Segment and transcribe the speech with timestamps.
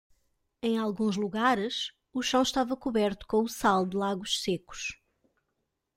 [0.63, 4.99] Em alguns lugares, o chão estava coberto com o sal de lagos secos.